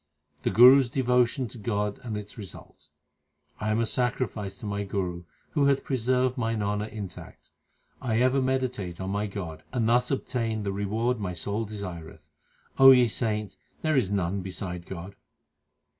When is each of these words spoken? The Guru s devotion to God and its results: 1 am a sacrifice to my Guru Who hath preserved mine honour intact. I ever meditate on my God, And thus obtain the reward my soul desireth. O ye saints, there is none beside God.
The 0.41 0.49
Guru 0.49 0.79
s 0.79 0.89
devotion 0.89 1.47
to 1.49 1.59
God 1.59 1.99
and 2.01 2.17
its 2.17 2.35
results: 2.35 2.89
1 3.59 3.69
am 3.69 3.79
a 3.79 3.85
sacrifice 3.85 4.57
to 4.59 4.65
my 4.65 4.83
Guru 4.83 5.25
Who 5.51 5.67
hath 5.67 5.83
preserved 5.83 6.39
mine 6.39 6.63
honour 6.63 6.87
intact. 6.87 7.51
I 8.01 8.19
ever 8.19 8.41
meditate 8.41 8.99
on 8.99 9.11
my 9.11 9.27
God, 9.27 9.61
And 9.71 9.87
thus 9.87 10.09
obtain 10.09 10.63
the 10.63 10.73
reward 10.73 11.19
my 11.19 11.33
soul 11.33 11.65
desireth. 11.65 12.25
O 12.79 12.89
ye 12.89 13.07
saints, 13.07 13.57
there 13.83 13.95
is 13.95 14.09
none 14.09 14.41
beside 14.41 14.87
God. 14.87 15.17